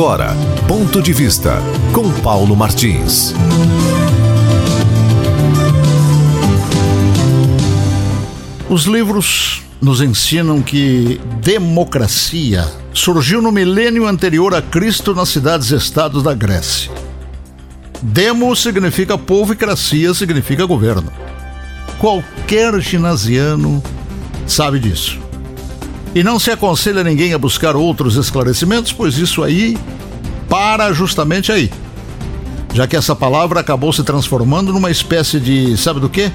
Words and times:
Agora, 0.00 0.34
ponto 0.66 1.02
de 1.02 1.12
vista 1.12 1.58
com 1.92 2.10
Paulo 2.22 2.56
Martins. 2.56 3.34
Os 8.66 8.84
livros 8.84 9.62
nos 9.78 10.00
ensinam 10.00 10.62
que 10.62 11.20
democracia 11.42 12.66
surgiu 12.94 13.42
no 13.42 13.52
milênio 13.52 14.06
anterior 14.06 14.54
a 14.54 14.62
Cristo 14.62 15.14
nas 15.14 15.28
cidades-estados 15.28 16.22
da 16.22 16.32
Grécia. 16.32 16.90
Demo 18.00 18.56
significa 18.56 19.18
povo 19.18 19.52
e 19.52 19.56
cracia 19.56 20.14
significa 20.14 20.64
governo. 20.64 21.12
Qualquer 21.98 22.80
ginasiano 22.80 23.82
sabe 24.46 24.78
disso. 24.78 25.29
E 26.14 26.22
não 26.22 26.38
se 26.38 26.50
aconselha 26.50 27.04
ninguém 27.04 27.32
a 27.32 27.38
buscar 27.38 27.76
outros 27.76 28.16
esclarecimentos, 28.16 28.92
pois 28.92 29.16
isso 29.16 29.42
aí 29.42 29.78
para 30.48 30.92
justamente 30.92 31.52
aí. 31.52 31.70
Já 32.74 32.86
que 32.86 32.96
essa 32.96 33.14
palavra 33.14 33.60
acabou 33.60 33.92
se 33.92 34.02
transformando 34.02 34.72
numa 34.72 34.90
espécie 34.90 35.38
de, 35.38 35.76
sabe 35.76 36.00
do 36.00 36.08
quê? 36.08 36.32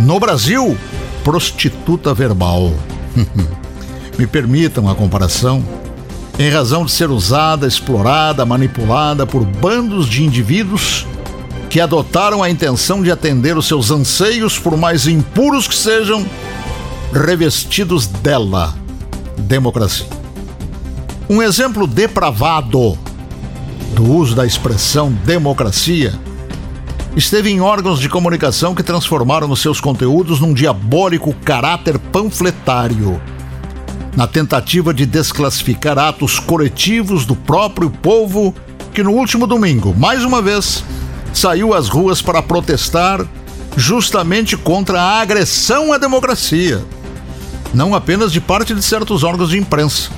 No 0.00 0.20
Brasil, 0.20 0.76
prostituta 1.24 2.12
verbal. 2.12 2.72
Me 4.18 4.26
permitam 4.26 4.88
a 4.88 4.94
comparação. 4.94 5.64
Em 6.38 6.50
razão 6.50 6.84
de 6.84 6.92
ser 6.92 7.10
usada, 7.10 7.66
explorada, 7.66 8.44
manipulada 8.44 9.26
por 9.26 9.44
bandos 9.44 10.06
de 10.06 10.22
indivíduos 10.22 11.06
que 11.68 11.80
adotaram 11.80 12.42
a 12.42 12.50
intenção 12.50 13.02
de 13.02 13.10
atender 13.10 13.56
os 13.56 13.66
seus 13.66 13.90
anseios, 13.90 14.58
por 14.58 14.76
mais 14.76 15.06
impuros 15.06 15.66
que 15.66 15.74
sejam, 15.74 16.26
revestidos 17.12 18.06
dela, 18.06 18.74
democracia. 19.42 20.06
Um 21.28 21.42
exemplo 21.42 21.86
depravado 21.86 22.98
do 23.94 24.04
uso 24.04 24.34
da 24.34 24.46
expressão 24.46 25.12
democracia 25.24 26.12
esteve 27.16 27.50
em 27.50 27.60
órgãos 27.60 28.00
de 28.00 28.08
comunicação 28.08 28.74
que 28.74 28.82
transformaram 28.82 29.50
os 29.50 29.60
seus 29.60 29.80
conteúdos 29.80 30.40
num 30.40 30.54
diabólico 30.54 31.34
caráter 31.44 31.98
panfletário, 31.98 33.20
na 34.16 34.26
tentativa 34.26 34.94
de 34.94 35.04
desclassificar 35.04 35.98
atos 35.98 36.38
coletivos 36.38 37.26
do 37.26 37.36
próprio 37.36 37.90
povo 37.90 38.54
que 38.94 39.02
no 39.02 39.12
último 39.12 39.46
domingo, 39.46 39.94
mais 39.96 40.24
uma 40.24 40.40
vez, 40.42 40.84
saiu 41.32 41.74
às 41.74 41.88
ruas 41.88 42.20
para 42.20 42.42
protestar 42.42 43.26
justamente 43.76 44.56
contra 44.56 45.00
a 45.00 45.20
agressão 45.20 45.92
à 45.92 45.98
democracia, 45.98 46.84
não 47.72 47.94
apenas 47.94 48.32
de 48.32 48.40
parte 48.40 48.74
de 48.74 48.82
certos 48.82 49.24
órgãos 49.24 49.50
de 49.50 49.58
imprensa, 49.58 50.10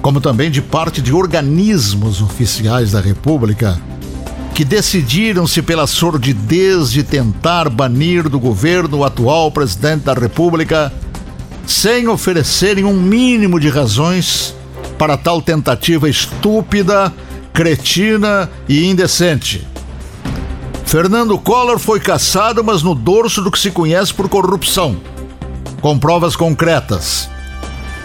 como 0.00 0.20
também 0.20 0.50
de 0.50 0.62
parte 0.62 1.02
de 1.02 1.12
organismos 1.12 2.22
oficiais 2.22 2.92
da 2.92 3.00
República 3.00 3.80
que 4.56 4.64
decidiram-se 4.64 5.60
pela 5.60 5.86
sordidez 5.86 6.90
de 6.90 7.02
tentar 7.02 7.68
banir 7.68 8.26
do 8.26 8.40
governo 8.40 8.96
o 8.96 9.04
atual 9.04 9.52
presidente 9.52 10.04
da 10.04 10.14
República 10.14 10.90
sem 11.66 12.08
oferecerem 12.08 12.82
um 12.82 12.98
mínimo 12.98 13.60
de 13.60 13.68
razões 13.68 14.54
para 14.96 15.18
tal 15.18 15.42
tentativa 15.42 16.08
estúpida, 16.08 17.12
cretina 17.52 18.48
e 18.66 18.86
indecente. 18.86 19.68
Fernando 20.86 21.36
Collor 21.36 21.78
foi 21.78 22.00
caçado, 22.00 22.64
mas 22.64 22.82
no 22.82 22.94
dorso 22.94 23.42
do 23.42 23.50
que 23.50 23.58
se 23.58 23.70
conhece 23.70 24.14
por 24.14 24.26
corrupção, 24.26 24.96
com 25.80 25.98
provas 25.98 26.34
concretas. 26.36 27.28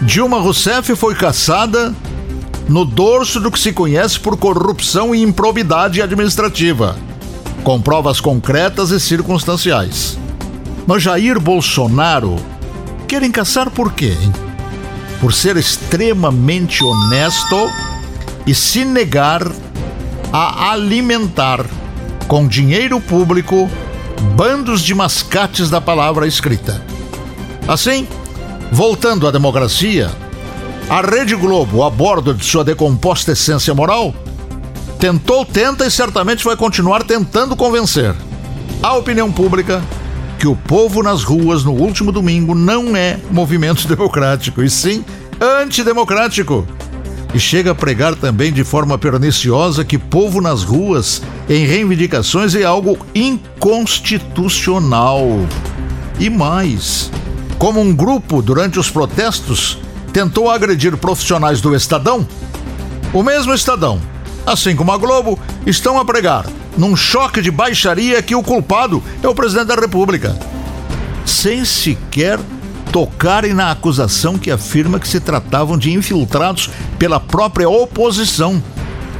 Dilma 0.00 0.40
Rousseff 0.40 0.94
foi 0.96 1.14
caçada 1.14 1.94
no 2.68 2.84
dorso 2.84 3.40
do 3.40 3.50
que 3.50 3.58
se 3.58 3.72
conhece 3.72 4.18
por 4.18 4.36
corrupção 4.36 5.14
e 5.14 5.22
improbidade 5.22 6.00
administrativa, 6.00 6.96
com 7.62 7.80
provas 7.80 8.20
concretas 8.20 8.90
e 8.90 9.00
circunstanciais. 9.00 10.18
Mas 10.86 11.02
Jair 11.02 11.38
Bolsonaro 11.38 12.36
querem 13.06 13.30
caçar 13.30 13.70
por 13.70 13.92
quê? 13.92 14.16
Hein? 14.20 14.32
Por 15.20 15.32
ser 15.32 15.56
extremamente 15.56 16.82
honesto 16.82 17.70
e 18.46 18.54
se 18.54 18.84
negar 18.84 19.46
a 20.32 20.72
alimentar 20.72 21.64
com 22.26 22.48
dinheiro 22.48 23.00
público 23.00 23.70
bandos 24.34 24.82
de 24.82 24.94
mascates 24.94 25.68
da 25.68 25.80
palavra 25.80 26.26
escrita. 26.26 26.91
Assim, 27.68 28.06
voltando 28.70 29.26
à 29.26 29.30
democracia, 29.30 30.10
a 30.88 31.00
Rede 31.00 31.34
Globo, 31.34 31.82
a 31.82 31.90
bordo 31.90 32.34
de 32.34 32.44
sua 32.44 32.64
decomposta 32.64 33.32
essência 33.32 33.74
moral, 33.74 34.14
tentou, 34.98 35.44
tenta 35.44 35.86
e 35.86 35.90
certamente 35.90 36.44
vai 36.44 36.56
continuar 36.56 37.04
tentando 37.04 37.56
convencer 37.56 38.14
a 38.82 38.94
opinião 38.94 39.30
pública 39.30 39.84
que 40.38 40.48
o 40.48 40.56
povo 40.56 41.02
nas 41.04 41.22
ruas 41.22 41.62
no 41.62 41.72
último 41.72 42.10
domingo 42.10 42.52
não 42.52 42.96
é 42.96 43.16
movimento 43.30 43.86
democrático, 43.86 44.60
e 44.60 44.68
sim 44.68 45.04
antidemocrático. 45.40 46.66
E 47.32 47.38
chega 47.38 47.70
a 47.70 47.74
pregar 47.74 48.16
também 48.16 48.52
de 48.52 48.64
forma 48.64 48.98
perniciosa 48.98 49.84
que 49.84 49.96
povo 49.96 50.40
nas 50.40 50.64
ruas 50.64 51.22
em 51.48 51.64
reivindicações 51.64 52.56
é 52.56 52.64
algo 52.64 52.98
inconstitucional. 53.14 55.28
E 56.18 56.28
mais, 56.28 57.08
como 57.62 57.80
um 57.80 57.94
grupo 57.94 58.42
durante 58.42 58.80
os 58.80 58.90
protestos 58.90 59.78
tentou 60.12 60.50
agredir 60.50 60.96
profissionais 60.96 61.60
do 61.60 61.76
Estadão, 61.76 62.26
o 63.12 63.22
mesmo 63.22 63.54
Estadão, 63.54 64.00
assim 64.44 64.74
como 64.74 64.90
a 64.90 64.96
Globo, 64.96 65.38
estão 65.64 65.96
a 65.96 66.04
pregar, 66.04 66.44
num 66.76 66.96
choque 66.96 67.40
de 67.40 67.52
baixaria, 67.52 68.20
que 68.20 68.34
o 68.34 68.42
culpado 68.42 69.00
é 69.22 69.28
o 69.28 69.34
presidente 69.34 69.68
da 69.68 69.76
República, 69.76 70.36
sem 71.24 71.64
sequer 71.64 72.40
tocarem 72.90 73.54
na 73.54 73.70
acusação 73.70 74.36
que 74.36 74.50
afirma 74.50 74.98
que 74.98 75.06
se 75.06 75.20
tratavam 75.20 75.78
de 75.78 75.92
infiltrados 75.92 76.68
pela 76.98 77.20
própria 77.20 77.68
oposição, 77.68 78.60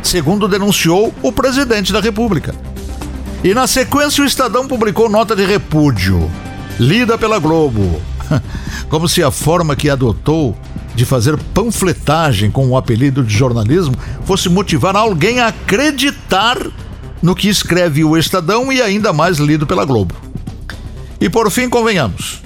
segundo 0.02 0.48
denunciou 0.48 1.14
o 1.22 1.30
presidente 1.30 1.92
da 1.92 2.00
República. 2.00 2.52
E 3.44 3.54
na 3.54 3.68
sequência, 3.68 4.24
o 4.24 4.26
Estadão 4.26 4.66
publicou 4.66 5.08
nota 5.08 5.36
de 5.36 5.46
repúdio, 5.46 6.28
lida 6.80 7.16
pela 7.16 7.38
Globo, 7.38 8.02
como 8.88 9.08
se 9.08 9.22
a 9.22 9.30
forma 9.30 9.76
que 9.76 9.90
adotou 9.90 10.56
de 10.94 11.04
fazer 11.04 11.36
panfletagem 11.54 12.50
com 12.50 12.68
o 12.68 12.76
apelido 12.76 13.24
de 13.24 13.34
jornalismo 13.34 13.94
fosse 14.24 14.48
motivar 14.48 14.94
alguém 14.94 15.40
a 15.40 15.48
acreditar 15.48 16.58
no 17.22 17.34
que 17.34 17.48
escreve 17.48 18.04
o 18.04 18.16
Estadão 18.16 18.72
e 18.72 18.82
ainda 18.82 19.12
mais 19.12 19.38
lido 19.38 19.66
pela 19.66 19.84
Globo. 19.84 20.14
E 21.20 21.30
por 21.30 21.50
fim, 21.50 21.68
convenhamos, 21.68 22.42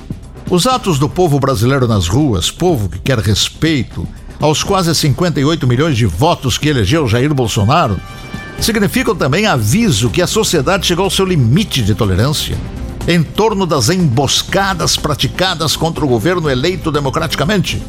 os 0.50 0.66
atos 0.66 0.98
do 0.98 1.08
povo 1.08 1.40
brasileiro 1.40 1.88
nas 1.88 2.06
ruas, 2.06 2.50
povo 2.50 2.88
que 2.88 2.98
quer 2.98 3.18
respeito 3.18 4.06
aos 4.38 4.62
quase 4.62 4.94
58 4.94 5.66
milhões 5.66 5.96
de 5.96 6.06
votos 6.06 6.58
que 6.58 6.68
elegeu 6.68 7.08
Jair 7.08 7.32
Bolsonaro, 7.32 7.98
significam 8.60 9.14
também 9.14 9.46
aviso 9.46 10.10
que 10.10 10.22
a 10.22 10.26
sociedade 10.26 10.86
chegou 10.86 11.04
ao 11.06 11.10
seu 11.10 11.24
limite 11.24 11.82
de 11.82 11.94
tolerância 11.94 12.56
em 13.06 13.22
torno 13.22 13.66
das 13.66 13.88
emboscadas 13.88 14.96
praticadas 14.96 15.76
contra 15.76 16.04
o 16.04 16.08
governo 16.08 16.50
eleito 16.50 16.90
democraticamente 16.90 17.82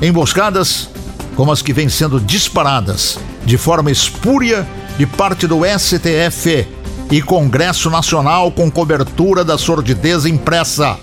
emboscadas 0.00 0.90
como 1.34 1.52
as 1.52 1.62
que 1.62 1.72
vêm 1.72 1.88
sendo 1.88 2.20
disparadas 2.20 3.18
de 3.44 3.56
forma 3.56 3.90
espúria 3.90 4.66
de 4.98 5.06
parte 5.06 5.46
do 5.46 5.60
STF 5.64 6.66
e 7.10 7.22
Congresso 7.22 7.90
Nacional 7.90 8.50
com 8.50 8.70
cobertura 8.70 9.44
da 9.44 9.56
sordidez 9.56 10.24
impressa. 10.24 10.98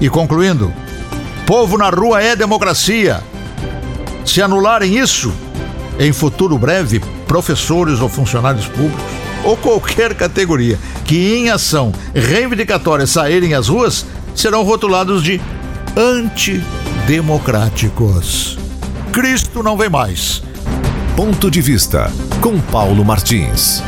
E 0.00 0.08
concluindo, 0.08 0.72
povo 1.46 1.76
na 1.76 1.88
rua 1.88 2.22
é 2.22 2.36
democracia. 2.36 3.22
Se 4.24 4.40
anularem 4.42 4.96
isso, 4.96 5.32
em 5.98 6.12
futuro 6.12 6.58
breve, 6.58 7.00
professores 7.26 8.00
ou 8.00 8.08
funcionários 8.08 8.66
públicos, 8.66 9.02
ou 9.44 9.56
qualquer 9.56 10.14
categoria 10.14 10.78
que 11.08 11.34
em 11.34 11.48
ação 11.48 11.90
reivindicatória 12.14 13.06
saírem 13.06 13.54
às 13.54 13.68
ruas, 13.68 14.04
serão 14.34 14.62
rotulados 14.62 15.22
de 15.22 15.40
anti 15.96 16.62
democráticos. 17.06 18.58
Cristo 19.10 19.62
não 19.62 19.74
vem 19.74 19.88
mais. 19.88 20.42
Ponto 21.16 21.50
de 21.50 21.62
vista 21.62 22.12
com 22.42 22.60
Paulo 22.60 23.02
Martins. 23.06 23.82